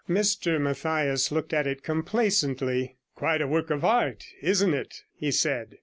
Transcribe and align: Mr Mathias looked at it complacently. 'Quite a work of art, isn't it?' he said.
Mr 0.09 0.59
Mathias 0.59 1.31
looked 1.31 1.53
at 1.53 1.67
it 1.67 1.83
complacently. 1.83 2.97
'Quite 3.13 3.39
a 3.39 3.47
work 3.47 3.69
of 3.69 3.85
art, 3.85 4.23
isn't 4.41 4.73
it?' 4.73 5.03
he 5.15 5.29
said. 5.29 5.77